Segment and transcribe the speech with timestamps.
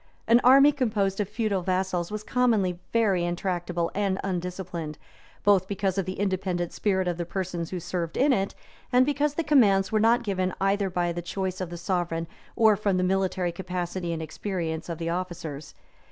[0.27, 4.97] An army composed of feudal vassals was commonly very intractable and undisciplined,
[5.43, 8.55] both because of the independent spirit of the persons who served in it,
[8.91, 12.25] and because the commands were not given either by the choice of the sovereign
[12.55, 15.75] or from the military capacity and experience of the officers.